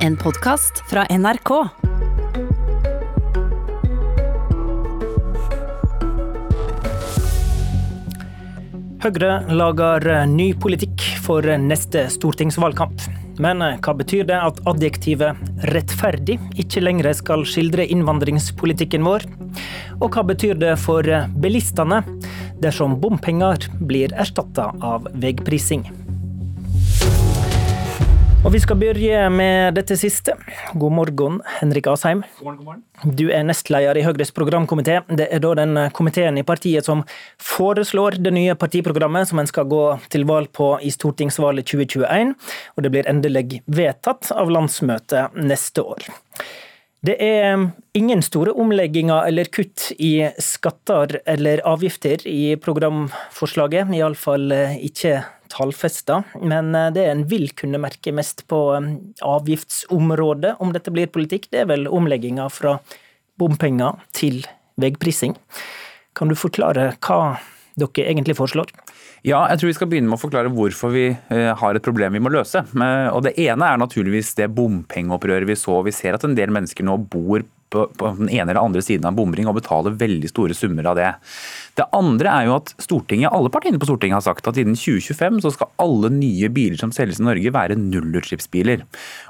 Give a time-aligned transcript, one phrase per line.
[0.00, 1.50] En podkast fra NRK.
[9.04, 13.04] Høyre lager ny politikk for neste stortingsvalgkamp.
[13.44, 15.36] Men hva betyr det at adjektivet
[15.68, 19.28] 'rettferdig' ikke lenger skal skildre innvandringspolitikken vår?
[20.00, 21.04] Og hva betyr det for
[21.36, 22.00] bilistene
[22.64, 25.99] dersom bompenger blir erstatta av veiprising?
[28.50, 30.32] Og Vi skal begynne med dette siste.
[30.74, 32.24] God morgen, Henrik Asheim.
[32.40, 33.12] God morgen, god morgen.
[33.14, 34.96] Du er nestleder i Høyres programkomité.
[35.06, 37.04] Det er da den komiteen i partiet som
[37.38, 42.34] foreslår det nye partiprogrammet som en skal gå til valg på i stortingsvalget 2021.
[42.74, 46.10] Og det blir endelig vedtatt av landsmøtet neste år.
[47.00, 47.62] Det er
[47.96, 54.52] ingen store omlegginger eller kutt i skatter eller avgifter i programforslaget, iallfall
[54.84, 55.14] ikke
[55.50, 58.60] tallfesta, men det en vil kunne merke mest på
[59.24, 62.76] avgiftsområdet om dette blir politikk, det er vel omlegginga fra
[63.40, 64.44] bompenger til
[64.80, 65.38] veiprising.
[66.12, 67.38] Kan du forklare hva
[67.82, 68.72] dere egentlig foreslår?
[69.26, 72.22] Ja, jeg tror vi skal begynne med å forklare hvorfor vi har et problem vi
[72.24, 72.62] må løse.
[73.12, 75.82] Og Det ene er naturligvis det bompengeopprøret vi så.
[75.84, 77.86] Vi ser at en del mennesker nå bor på,
[78.18, 81.08] den ene eller andre siden av en bomring og betaler veldig store summer av det.
[81.78, 85.40] Det andre er jo at Stortinget, alle partiene på Stortinget har sagt at innen 2025
[85.44, 88.84] så skal alle nye biler som selges i Norge være nullutslippsbiler.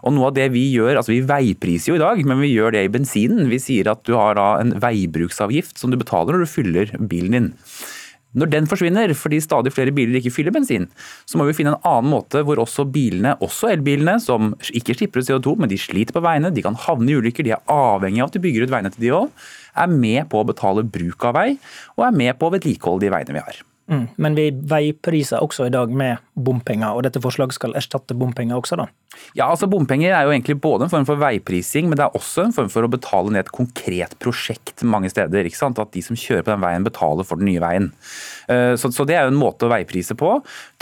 [0.04, 2.74] Og noe av det Vi gjør, altså vi veipriser jo i dag, men vi gjør
[2.74, 3.50] det i bensinen.
[3.52, 7.36] Vi sier at du har da en veibruksavgift som du betaler når du fyller bilen
[7.36, 7.50] din.
[8.38, 10.86] Når den forsvinner, fordi stadig flere biler ikke fyller bensin,
[11.26, 15.24] så må vi finne en annen måte hvor også bilene, også elbilene, som ikke slipper
[15.24, 18.22] ut CO2, men de sliter på veiene, de kan havne i ulykker, de er avhengig
[18.22, 19.48] av at de bygger ut veinettet de òg,
[19.80, 21.48] er med på å betale bruk av vei,
[21.98, 23.64] og er med på å vedlikeholde de veiene vi har.
[23.90, 28.60] Mm, men vi veipriser også i dag med bompenger, og dette forslaget skal erstatte bompenger
[28.60, 28.86] også, da?
[29.34, 32.44] Ja, altså Bompenger er jo egentlig både en form for veiprising, men det er også
[32.46, 35.46] en form for å betale ned et konkret prosjekt mange steder.
[35.46, 35.80] ikke sant?
[35.82, 37.90] At de som kjører på den veien, betaler for den nye veien.
[38.78, 40.32] Så, så det er jo en måte å veiprise på.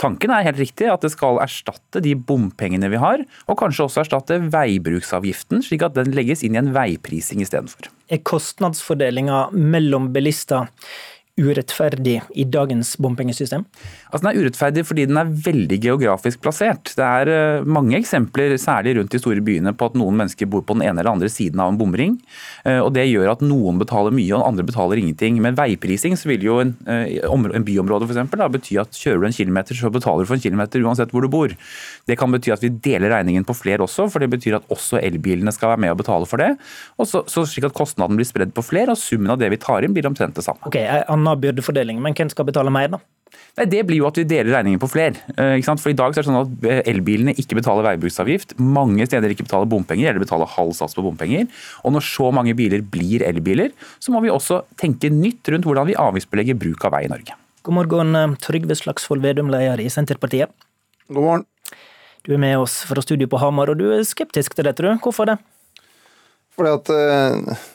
[0.01, 4.05] Tanken er helt riktig at det skal erstatte de bompengene vi har, og kanskje også
[4.05, 7.89] erstatte veibruksavgiften, slik at den legges inn i en veiprising istedenfor.
[8.09, 10.69] Er kostnadsfordelinga mellom bilister
[11.39, 13.65] urettferdig i dagens bompengesystem?
[14.09, 16.93] Altså Den er urettferdig fordi den er veldig geografisk plassert.
[16.97, 20.77] Det er mange eksempler, særlig rundt de store byene, på at noen mennesker bor på
[20.77, 22.17] den ene eller andre siden av en bomring.
[22.65, 25.39] og Det gjør at noen betaler mye og andre betaler ingenting.
[25.43, 29.29] Med veiprising så vil jo en, en byområde for eksempel, da, bety at kjører du
[29.29, 31.53] en kilometer, så betaler du for en kilometer uansett hvor du bor.
[32.09, 35.01] Det kan bety at vi deler regningen på flere også, for det betyr at også
[35.01, 36.51] elbilene skal være med og betale for det.
[36.99, 39.61] Og så, så slik at kostnaden blir spredd på flere, og summen av det vi
[39.61, 40.65] tar inn blir omtrent det samme.
[40.69, 42.99] Okay, Anna byrdefordeling, men hvem skal betale mer, da?
[43.57, 45.19] Nei, Det blir jo at vi deler regningen på flere.
[45.35, 48.55] For I dag så er det sånn at elbilene ikke betaler veibruksavgift.
[48.57, 51.45] Mange steder ikke betaler bompenger, eller betaler halv sats på bompenger.
[51.83, 55.89] Og Når så mange biler blir elbiler, så må vi også tenke nytt rundt hvordan
[55.91, 57.37] vi avgiftsbelegger bruk av vei i Norge.
[57.63, 60.49] God morgen, Trygve Slagsvold Vedum, leder i Senterpartiet.
[61.09, 61.47] God morgen.
[62.23, 64.83] Du er med oss fra studio på Hamar, og du er skeptisk til dette.
[64.83, 64.95] du.
[65.03, 65.37] Hvorfor det?
[66.55, 67.67] Fordi at uh,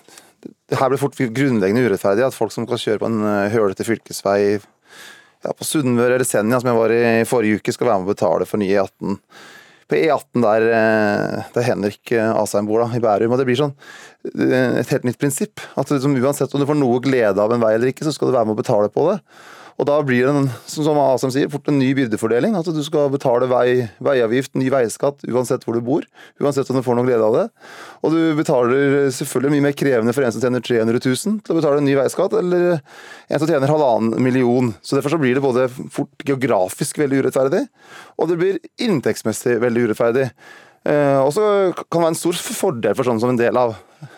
[0.70, 2.24] det her blir fort grunnleggende urettferdig.
[2.26, 6.60] At folk som kan kjøre på en uh, hølete fylkesvei ja, på Sunnmøre eller Senja,
[6.60, 9.18] som jeg var i forrige uke, skal være med å betale for nye E18.
[9.84, 13.34] På E18 der, uh, der Henrik Asheim bor, da, i Bærum.
[13.34, 13.74] og Det blir sånn
[14.24, 15.60] et helt nytt prinsipp.
[15.76, 18.30] at liksom, Uansett om du får noe glede av en vei eller ikke, så skal
[18.30, 19.20] du være med å betale på det.
[19.74, 20.34] Og da blir det,
[20.70, 22.54] som Asam sier, fort en ny byrdefordeling.
[22.58, 26.06] At du skal betale vei, veiavgift, ny veiskatt, uansett hvor du bor.
[26.42, 27.44] Uansett om du får noe glede av det.
[28.06, 31.58] Og du betaler selvfølgelig mye mer krevende for en som tjener 300 000 til å
[31.58, 34.70] betale en ny veiskatt, eller en som tjener halvannen million.
[34.84, 37.64] Så derfor så blir det både fort geografisk veldig urettferdig,
[38.14, 40.28] og det blir inntektsmessig veldig urettferdig.
[40.84, 43.74] Eh, og så kan det være en stor fordel for sånn som en del av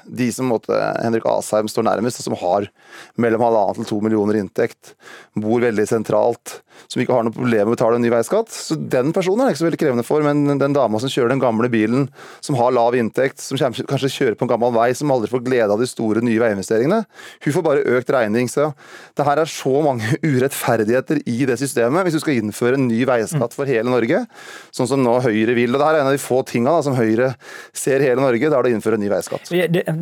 [0.06, 2.68] de som måtte, Henrik Asheim står nærmest, og som har
[3.20, 4.94] mellom halvannen til to millioner inntekt,
[5.36, 8.52] bor veldig sentralt, som ikke har noe problem med å betale en ny veiskatt.
[8.52, 11.34] Så Den personen er det ikke så veldig krevende for, men den dama som kjører
[11.34, 12.08] den gamle bilen,
[12.44, 15.72] som har lav inntekt, som kanskje kjører på en gammel vei, som aldri får glede
[15.72, 17.02] av de store nye veiinvesteringene,
[17.46, 18.50] hun får bare økt regning.
[18.52, 18.70] Så
[19.16, 23.02] det her er så mange urettferdigheter i det systemet, hvis du skal innføre en ny
[23.08, 24.24] veiskatt for hele Norge,
[24.74, 25.72] sånn som nå Høyre vil.
[25.74, 27.32] Og det her er en av de få tinga som Høyre
[27.76, 29.52] ser hele Norge, da er det å innføre en ny veiskatt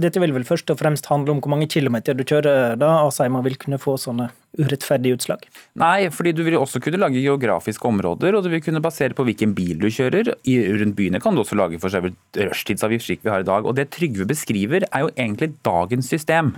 [0.04, 3.38] dette vil vel først og fremst handle om hvor mange kilometer du kjører, da Asheim
[3.44, 5.44] vil kunne få sånne urettferdig utslag?
[5.80, 9.26] Nei, fordi du vil også kunne lage geografiske områder, og du vil kunne basere på
[9.26, 10.32] hvilken bil du kjører.
[10.50, 13.66] I, rundt byene kan du også lage for rushtidsavgift slik vi har i dag.
[13.66, 16.54] Og det Trygve beskriver er jo egentlig dagens system.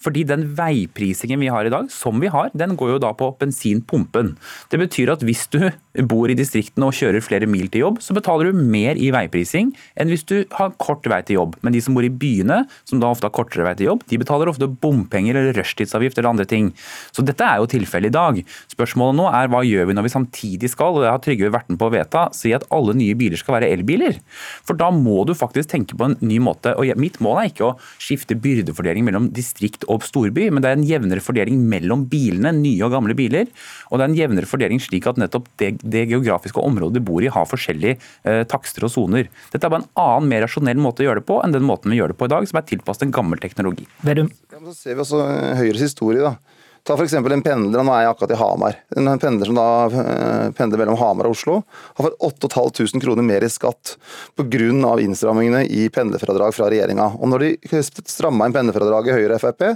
[0.00, 3.28] Fordi den veiprisingen vi har i dag, som vi har, den går jo da på
[3.40, 4.32] bensinpumpen.
[4.72, 5.60] Det betyr at hvis du
[6.08, 9.74] bor i distriktene og kjører flere mil til jobb, så betaler du mer i veiprising
[10.00, 11.58] enn hvis du har kort vei til jobb.
[11.60, 14.20] Men de som bor i byene, som da ofte har kortere vei til jobb, de
[14.22, 16.72] betaler ofte bompenger eller rushtidsavgift eller andre ting.
[17.12, 18.40] Så dette er jo tilfellet i dag.
[18.72, 21.70] Spørsmålet nå er hva gjør vi når vi samtidig skal, og det har Trygve vært
[21.72, 24.18] med på å vedta, si at alle nye biler skal være elbiler?
[24.66, 26.74] For da må du faktisk tenke på en ny måte.
[26.78, 30.78] Og mitt mål er ikke å skifte byrdefordeling mellom distrikt og storby, men det er
[30.78, 33.50] en jevnere fordeling mellom bilene, nye og gamle biler.
[33.90, 37.24] Og det er en jevnere fordeling slik at nettopp det, det geografiske området du bor
[37.24, 37.98] i har forskjellige
[38.28, 39.30] eh, takster og soner.
[39.52, 41.92] Dette er bare en annen, mer rasjonell måte å gjøre det på enn den måten
[41.92, 43.86] vi gjør det på i dag, som er tilpasset en gammel teknologi.
[44.06, 44.30] Vedum.
[44.52, 45.22] Ja, så ser vi også
[45.60, 46.22] Høyres historie.
[46.24, 46.59] da.
[46.86, 47.14] Ta f.eks.
[47.14, 48.78] en pendler, nå er jeg akkurat i Hamar.
[48.96, 51.60] En pendler som da eh, pendler mellom Hamar og Oslo,
[51.98, 53.96] har fått 8500 kroner mer i skatt
[54.38, 54.94] pga.
[55.04, 57.10] innstrammingene i pendlerfradrag fra regjeringa.
[57.20, 59.66] Og når de stramma inn pendlerfradraget Høyre og Frp,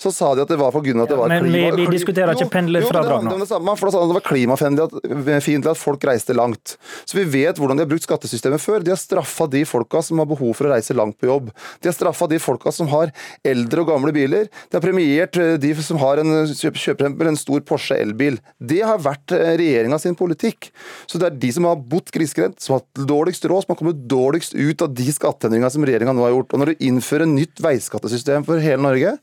[0.00, 0.94] så sa de at det var pga.
[1.02, 3.32] at det var ja, Men vi, vi diskuterer ikke pendlerfradrag nå.
[3.32, 6.36] Jo, det, det, samme, for da sa de at det var klimafiendtlig at folk reiste
[6.36, 6.76] langt.
[7.08, 8.84] Så vi vet hvordan de har brukt skattesystemet før.
[8.84, 11.50] De har straffa de folka som har behov for å reise langt på jobb.
[11.80, 13.14] De har straffa de folka som har
[13.46, 14.48] eldre og gamle biler.
[14.68, 18.38] De har premiert eh, de som har en kjøper en stor Porsche elbil.
[18.58, 20.70] Det har vært eh, regjeringa sin politikk.
[21.10, 23.80] Så det er de som har bodd grisgrendt, som har hatt dårligst råd, som har
[23.80, 26.54] kommet dårligst ut av de skatteendringene som regjeringa nå har gjort.
[26.54, 29.16] Og når du innfører nytt veiskattesystem for hele Norge,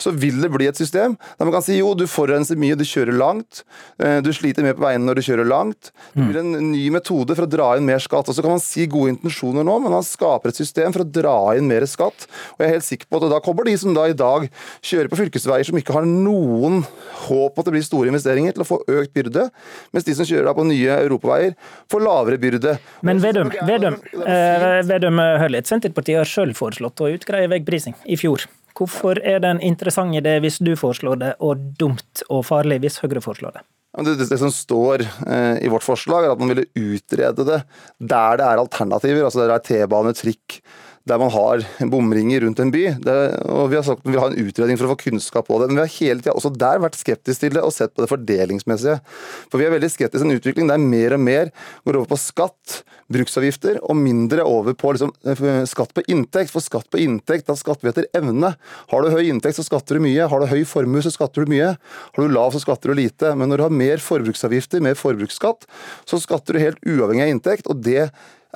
[0.00, 2.84] så vil det bli et system der man kan si jo, du forurenser mye, du
[2.86, 3.62] kjører langt,
[4.02, 5.90] eh, du sliter mer på veiene når du kjører langt.
[6.14, 8.28] Det blir en ny metode for å dra inn mer skatt.
[8.30, 11.08] Og så kan man si gode intensjoner nå, men man skaper et system for å
[11.08, 12.26] dra inn mer skatt.
[12.54, 14.48] Og jeg er helt sikker på at da kommer de som da i dag
[14.84, 16.82] kjører på fylkesveier som ikke har noen
[17.26, 19.48] håp at det blir store investeringer, til å få økt byrde,
[19.94, 21.54] mens de som kjører da på nye europaveier,
[21.92, 22.76] får lavere byrde.
[23.06, 28.44] Men Vedum, Vedum, eh, Vedum Hørlitt, Senterpartiet har sjøl foreslått å utgreie veiprising i fjor.
[28.74, 32.98] Hvorfor er det en interessant idé hvis du foreslår det, og dumt og farlig hvis
[33.04, 33.64] Høyre foreslår det?
[33.94, 37.60] Det, som står eh, i vårt forslag, er at man ville utrede det
[38.02, 39.22] der det er alternativer.
[39.24, 40.58] altså Der det er T-bane, trikk,
[41.04, 42.84] der man har bomringer rundt en by.
[43.04, 43.14] Det,
[43.52, 45.58] og Vi har sagt at vi vil ha en utredning for å få kunnskap på
[45.60, 45.68] det.
[45.68, 48.08] Men vi har hele tida også der vært skeptiske til det og sett på det
[48.08, 48.96] fordelingsmessige.
[49.52, 51.50] For vi er veldig skeptiske til en utvikling der mer og mer
[51.84, 52.78] går over på skatt,
[53.12, 56.54] bruksavgifter, og mindre over på liksom, eh, skatt på inntekt.
[56.54, 58.54] For skatt på inntekt, da skatter vi etter evne.
[58.88, 60.28] Har du høy inntekt, så skatter du mye.
[60.28, 61.76] Har du høy formue, så skatter du mye.
[62.16, 63.34] Har du lav, så skatter du lite.
[63.36, 65.68] Men når du har mer forbruksavgifter, mer forbruksskatt,
[66.08, 67.68] så skatter du helt uavhengig av inntekt.
[67.68, 68.10] og det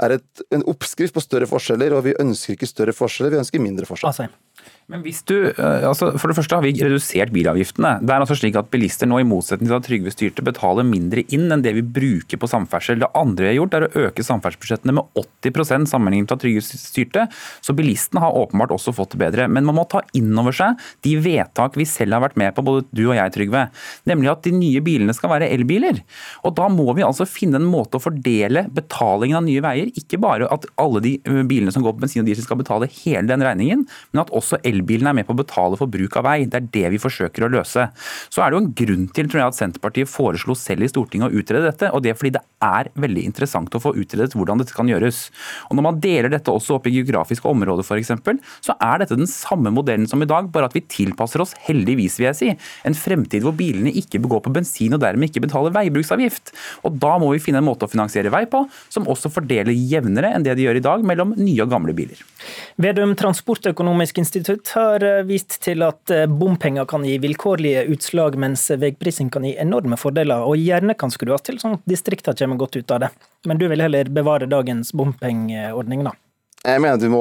[0.05, 3.63] er et, en oppskrift på større forskjeller, og vi ønsker ikke større forskjeller, vi ønsker
[3.63, 4.29] mindre forskjeller.
[4.29, 4.77] Altså.
[4.89, 7.99] Men hvis du, eh, altså For det første har vi redusert bilavgiftene.
[8.01, 11.27] Det er altså slik at Bilister nå, i motsetning til at Trygve styrte, betaler mindre
[11.29, 13.03] inn enn det vi bruker på samferdsel.
[13.03, 16.63] Det andre vi har gjort, er å øke samferdselsbudsjettene med 80 sammenlignet med at Trygve
[16.65, 17.27] styrte.
[17.61, 19.49] Så bilistene har åpenbart også fått det bedre.
[19.53, 22.65] Men man må ta inn over seg de vedtak vi selv har vært med på,
[22.65, 23.67] både du og jeg, Trygve.
[24.09, 26.01] Nemlig at de nye bilene skal være elbiler.
[26.49, 29.93] Og da må vi altså finne en måte å fordele betalingen av nye veier.
[30.01, 32.89] Ikke bare at alle de eh, bilene som går på bensin og diesel skal betale
[33.03, 36.17] hele den regningen, men at også elbiler elbilen er med på å betale for bruk
[36.21, 36.39] av vei.
[36.49, 37.89] Det er det vi forsøker å løse.
[38.33, 41.29] Så er det jo en grunn til tror jeg, at Senterpartiet foreslo selv i Stortinget
[41.29, 41.91] å utrede dette.
[41.93, 45.29] og Det er fordi det er veldig interessant å få utredet hvordan dette kan gjøres.
[45.69, 48.15] Og Når man deler dette også opp i geografiske områder f.eks.,
[48.65, 52.19] så er dette den samme modellen som i dag, bare at vi tilpasser oss, heldigvis
[52.19, 52.51] vil jeg si,
[52.89, 56.55] en fremtid hvor bilene ikke begår på bensin og dermed ikke betaler veibruksavgift.
[56.87, 60.33] Og Da må vi finne en måte å finansiere vei på som også fordeler jevnere
[60.35, 62.21] enn det de gjør i dag mellom nye og gamle biler.
[62.81, 68.67] Vedum Transportøkonomisk institutt har eh, vist til at eh, bompenger kan gi vilkårlige utslag, mens
[68.71, 72.81] veiprising kan gi enorme fordeler, og gjerne kan skrues til sånn at distriktene kommer godt
[72.81, 73.13] ut av det.
[73.49, 76.15] Men du vil heller bevare dagens bompengeordning, da?
[76.67, 77.21] Jeg mener at vi må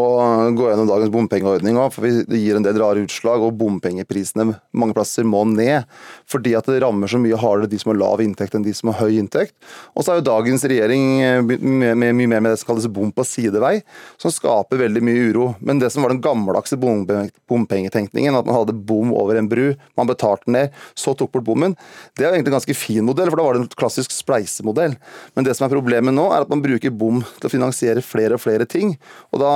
[0.57, 3.43] gå gjennom dagens bompengeordning òg, for det gir en del rare utslag.
[3.45, 5.85] Og bompengeprisene mange plasser må ned,
[6.25, 8.89] fordi at det rammer så mye hardere de som har lav inntekt enn de som
[8.89, 9.53] har høy inntekt.
[9.93, 11.05] Og så er jo dagens regjering
[11.45, 13.75] mye mer med det som kalles bom på sidevei,
[14.17, 15.45] som skaper veldig mye uro.
[15.61, 19.67] Men det som var den gammeldagse bompengetenkningen, at man hadde bom over en bru,
[20.01, 21.77] man betalte den ned, så tok bort bommen,
[22.17, 24.97] det er jo egentlig en ganske fin modell, for da var det en klassisk spleisemodell.
[25.37, 28.41] Men det som er problemet nå, er at man bruker bom til å finansiere flere
[28.41, 28.97] og flere ting
[29.33, 29.53] og da,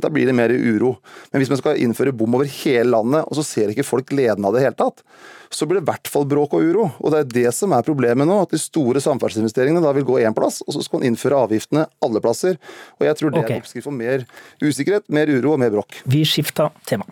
[0.00, 0.94] da, blir det mer uro.
[1.32, 4.46] Men hvis man skal innføre bom over hele landet, og så ser ikke folk gleden
[4.48, 5.02] av det i hele tatt,
[5.50, 6.88] så blir det i hvert fall bråk og uro.
[7.00, 10.18] Og det er det som er problemet nå, at de store samferdselsinvesteringene da vil gå
[10.24, 12.58] én plass, og så skal man innføre avgiftene alle plasser.
[12.98, 13.58] Og jeg tror det okay.
[13.58, 14.26] er oppskrift for mer
[14.64, 16.02] usikkerhet, mer uro og mer bråk.
[16.08, 17.08] Vi skifter tema.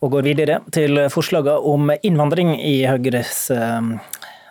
[0.00, 3.90] Og går videre til forslagene om innvandring i Høyres eh,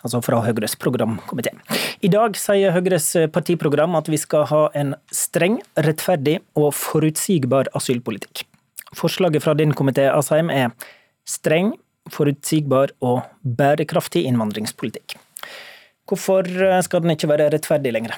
[0.03, 1.53] altså fra Høyres programkomité.
[2.01, 8.45] I dag sier Høyres partiprogram at vi skal ha en streng, rettferdig og forutsigbar asylpolitikk.
[8.97, 10.71] Forslaget fra din komité, Asheim, er
[11.27, 11.75] streng,
[12.09, 15.17] forutsigbar og bærekraftig innvandringspolitikk.
[16.09, 16.47] Hvorfor
[16.81, 18.15] skal den ikke være rettferdig lenger?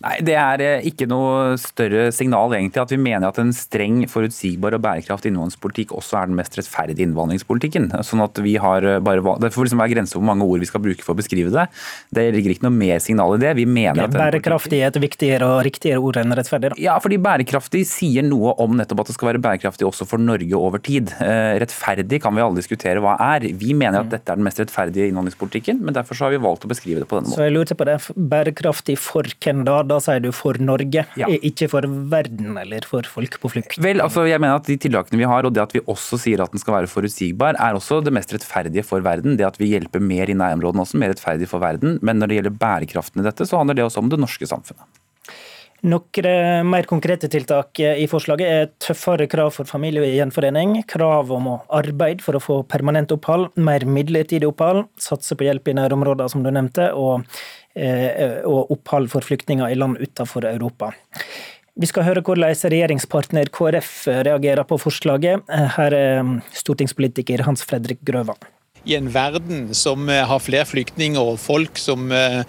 [0.00, 3.98] Nei, Det er eh, ikke noe større signal egentlig at vi mener at en streng,
[4.08, 7.90] forutsigbar og bærekraftig innvandringspolitikk også er den mest rettferdige innvandringspolitikken.
[8.06, 10.64] Sånn at vi har eh, bare, Det får liksom være grenser for hvor mange ord
[10.64, 11.66] vi skal bruke for å beskrive det.
[12.16, 13.52] Det ligger ikke noe mer signal i det.
[13.58, 16.72] Vi mener at Bærekraftig er et viktigere og riktigere ord enn rettferdig?
[16.72, 16.80] Da.
[16.80, 20.56] Ja, fordi bærekraftig sier noe om nettopp at det skal være bærekraftig også for Norge
[20.56, 21.12] over tid.
[21.20, 23.50] Eh, rettferdig kan vi alle diskutere hva er.
[23.52, 24.14] Vi mener at mm.
[24.16, 27.20] dette er den mest rettferdige innvandringspolitikken, men derfor har vi valgt å beskrive det på
[27.20, 27.36] denne måten.
[27.36, 28.00] Så jeg lurte på det.
[28.16, 29.82] Bærekraftig for hvem da?
[29.90, 31.28] Da sier du for Norge, ja.
[31.50, 33.78] ikke for verden eller for folk på flukt.
[33.82, 36.44] Vel, altså jeg mener at De tiltakene vi har, og det at vi også sier
[36.44, 39.38] at den skal være forutsigbar, er også det mest rettferdige for verden.
[39.40, 41.98] Det at vi hjelper mer i nærområdene også, mer rettferdig for verden.
[42.06, 44.86] Men når det gjelder bærekraften i dette, så handler det også om det norske samfunnet.
[45.80, 52.20] Noen mer konkrete tiltak i forslaget er tøffere krav for familiegjenforening, krav om å arbeide
[52.20, 56.52] for å få permanent opphold, mer midlertidig opphold, satse på hjelp i nærområder, som du
[56.52, 60.90] nevnte, og Eh, og opphold for flyktninger i land utenfor Europa.
[61.80, 65.46] Vi skal høre hvordan regjeringspartner KrF reagerer på forslaget.
[65.48, 68.40] Her er stortingspolitiker Hans Fredrik Grøvan.
[68.88, 72.40] I en verden som eh, har flere flyktninger og folk som eh,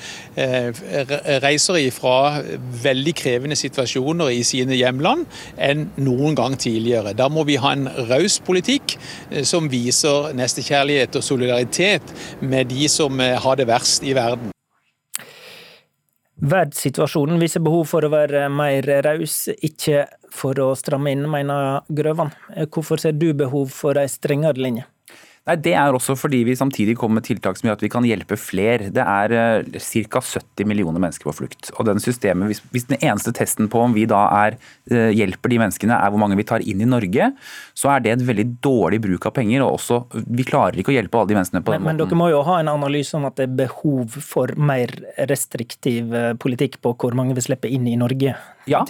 [1.44, 2.40] reiser ifra
[2.84, 5.26] veldig krevende situasjoner i sine hjemland
[5.60, 7.12] enn noen gang tidligere.
[7.18, 8.96] Da må vi ha en raus politikk
[9.44, 14.56] som viser nestekjærlighet og solidaritet med de som har det verst i verden.
[16.42, 22.32] Verdenssituasjonen viser behov for å være mer raus, ikke for å stramme inn, mener Grøvan.
[22.74, 24.88] Hvorfor ser du behov for ei strengere linje?
[25.50, 28.06] Nei, Det er også fordi vi samtidig kommer med tiltak som gjør at vi kan
[28.06, 28.92] hjelpe flere.
[28.94, 29.34] Det er
[29.66, 30.22] uh, ca.
[30.22, 31.72] 70 millioner mennesker på flukt.
[31.80, 34.60] Og den systemet, hvis, hvis, den eneste testen på om vi da er,
[34.94, 37.32] uh, hjelper de menneskene er hvor mange vi tar inn i Norge,
[37.74, 39.66] så er det et veldig dårlig bruk av penger.
[39.66, 42.04] og også, Vi klarer ikke å hjelpe alle de menneskene på den men, måten.
[42.06, 44.94] Men dere må jo ha en analyse om at det er behov for mer
[45.32, 48.38] restriktiv eh, politikk på hvor mange vi slipper inn i Norge?
[48.70, 48.82] Ja,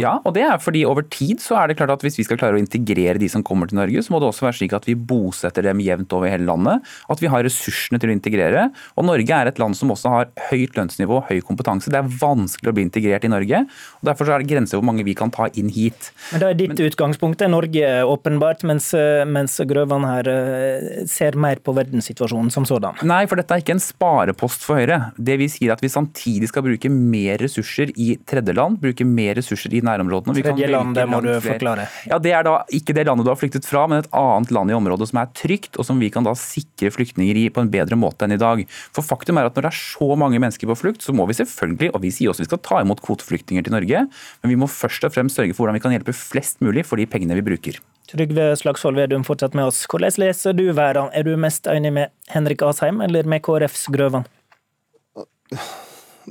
[0.00, 2.38] ja, og det er fordi over tid så er det klart at hvis vi skal
[2.40, 4.86] klare å integrere de som kommer til Norge, så må det også være slik at
[4.88, 6.86] vi bosetter dem jevnt over hele landet.
[7.12, 8.68] At vi har ressursene til å integrere.
[8.96, 11.92] Og Norge er et land som også har høyt lønnsnivå, høy kompetanse.
[11.92, 13.62] Det er vanskelig å bli integrert i Norge.
[14.00, 16.10] og Derfor er det grenser hvor mange vi kan ta inn hit.
[16.32, 18.90] Men det er ditt Men, utgangspunkt er Norge, åpenbart, mens,
[19.28, 23.00] mens Grøvan her eh, ser mer på verdenssituasjonen som sådan?
[23.08, 25.12] Nei, for dette er ikke en sparepost for Høyre.
[25.18, 28.78] Det vi sier er at vi samtidig skal bruke mer ressurser i tredjeland.
[28.80, 30.36] bruke mer mer ressurser i nærområdene.
[30.38, 31.88] Tredje land, det må du forklare.
[32.08, 34.72] Ja, Det er da ikke det landet du har flyktet fra, men et annet land
[34.72, 37.72] i området som er trygt, og som vi kan da sikre flyktninger i på en
[37.72, 38.64] bedre måte enn i dag.
[38.94, 41.38] For faktum er at når det er så mange mennesker på flukt, så må vi
[41.38, 44.06] selvfølgelig, og vi sier også vi skal ta imot kvoteflyktninger til Norge,
[44.42, 47.00] men vi må først og fremst sørge for hvordan vi kan hjelpe flest mulig for
[47.00, 47.80] de pengene vi bruker.
[48.08, 49.82] Trygve Slagsvold Vedum fortsatt med oss.
[49.90, 51.10] Hvordan leser du verden?
[51.12, 54.24] Er du mest enig med Henrik Asheim eller med KrFs Grøvan?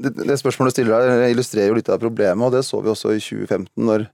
[0.03, 3.13] Det, spørsmålet du stiller her illustrerer jo litt av problemet, og det så vi også
[3.15, 4.05] i 2015, når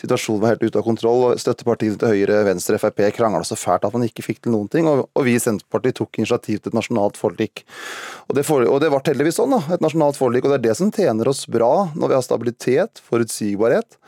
[0.00, 1.24] situasjonen var helt ute av kontroll.
[1.28, 4.70] og Støttepartiene til Høyre, Venstre, Frp krangla så fælt at man ikke fikk til noen
[4.72, 4.88] ting.
[4.90, 7.64] Og, og vi i Senterpartiet tok initiativ til et nasjonalt forlik.
[8.28, 10.46] Og det, for, og det ble heldigvis sånn, da, et nasjonalt forlik.
[10.46, 13.98] Og det er det som tjener oss bra når vi har stabilitet, forutsigbarhet.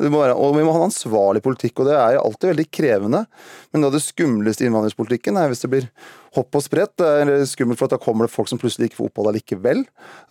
[0.00, 3.24] Være, og vi må ha en ansvarlig politikk, og det er alltid veldig krevende.
[3.72, 5.88] Men det skumleste i innvandringspolitikken er hvis det blir
[6.36, 6.94] hopp og sprett.
[7.00, 9.82] Det er skummelt for at da kommer det folk som plutselig ikke får opphold allikevel.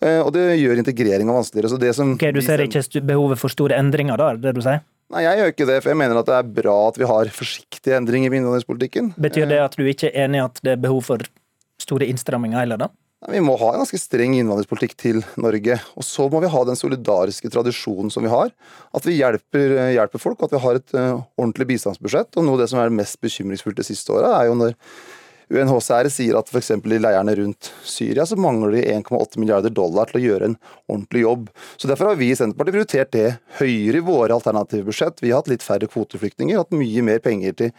[0.02, 1.70] Eh, og det gjør integreringa vanskeligere.
[1.70, 4.62] Så det som okay, du ser ikke behovet for store endringer da, er det du
[4.64, 4.82] sier?
[5.12, 7.30] Nei, jeg gjør ikke det, for jeg mener at det er bra at vi har
[7.36, 9.12] forsiktige endringer i innvandringspolitikken.
[9.20, 11.24] Betyr det at du ikke er enig i at det er behov for
[11.82, 12.88] store innstramminger heller, da?
[13.30, 15.76] Vi må ha en ganske streng innvandringspolitikk til Norge.
[15.94, 18.50] Og så må vi ha den solidariske tradisjonen som vi har.
[18.90, 22.34] At vi hjelper, hjelper folk, at vi har et uh, ordentlig bistandsbudsjett.
[22.34, 24.74] Og noe av det som er mest bekymringsfullt det siste året, er jo når
[25.50, 26.70] UNHCR sier at f.eks.
[26.76, 30.56] i leirene rundt Syria så mangler de 1,8 milliarder dollar til å gjøre en
[30.90, 31.48] ordentlig jobb.
[31.76, 33.26] Så Derfor har vi i Senterpartiet prioritert det
[33.58, 35.22] høyere i våre alternative budsjett.
[35.22, 37.72] Vi har hatt litt færre kvoteflyktninger, hatt mye mer penger til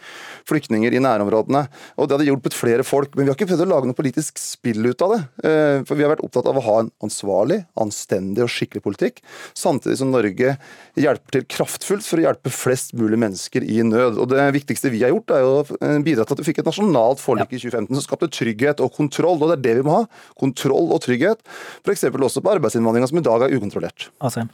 [0.48, 1.66] flyktninger i nærområdene.
[1.98, 3.14] Og Det hadde hjulpet flere folk.
[3.14, 5.20] Men vi har ikke prøvd å lage noe politisk spill ut av det.
[5.48, 9.22] Eh, for vi har vært opptatt av å ha en ansvarlig, anstendig og skikkelig politikk,
[9.56, 10.56] samtidig som Norge
[11.00, 14.20] hjelper til kraftfullt for å hjelpe flest mulig mennesker i nød.
[14.20, 16.70] Og Det viktigste vi har gjort, er å eh, bidra til at vi fikk et
[16.70, 19.40] nasjonalt forlik i 2015 som skapte trygghet og kontroll.
[19.40, 20.04] Og det er det vi må ha.
[20.40, 21.42] Kontroll og trygghet.
[21.84, 22.06] F.eks.
[22.10, 24.08] også på arbeidsinnvandringa, som i dag er ukontrollert.
[24.20, 24.46] Altså.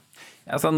[0.50, 0.72] Altså,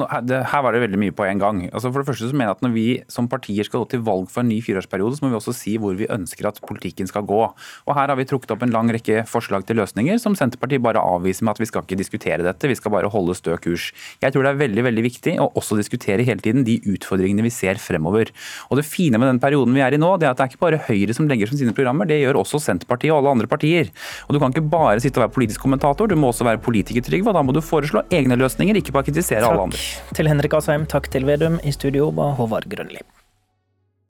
[0.52, 1.62] her var det veldig mye på en gang.
[1.70, 4.04] Altså, for det første så mener jeg at Når vi som partier skal gå til
[4.06, 7.08] valg for en ny fireårsperiode, så må vi også si hvor vi ønsker at politikken
[7.10, 7.40] skal gå.
[7.86, 11.00] Og Her har vi trukket opp en lang rekke forslag til løsninger som Senterpartiet bare
[11.00, 13.90] avviser med at vi skal ikke diskutere dette, vi skal bare holde stø kurs.
[14.22, 17.52] Jeg tror det er veldig veldig viktig å også diskutere hele tiden de utfordringene vi
[17.54, 18.32] ser fremover.
[18.70, 20.52] Og Det fine med den perioden vi er i nå, det er at det er
[20.52, 23.50] ikke bare Høyre som legger som sine programmer, det gjør også Senterpartiet og alle andre
[23.50, 23.92] partier.
[24.26, 27.02] Og Du kan ikke bare sitte og være politisk kommentator, du må også være politiker,
[27.02, 27.30] Trygve.
[27.30, 29.61] Og da må du foreslå egne løsninger, ikke bare kritisere alle.
[29.70, 31.60] Takk til Henrik Asheim, takk til Vedum.
[31.62, 33.04] I studio var Håvard Grønli.